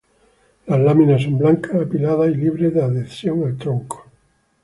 Las 0.65 0.79
láminas 0.79 1.21
son 1.21 1.37
blancas, 1.37 1.75
apiladas 1.75 2.31
y 2.31 2.35
libres 2.35 2.73
de 2.73 2.81
adhesión 2.81 3.43
al 3.43 3.55
tronco. 3.55 4.03